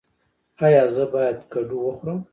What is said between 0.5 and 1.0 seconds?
ایا